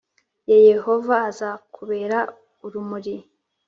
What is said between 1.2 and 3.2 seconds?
azakubera urumuri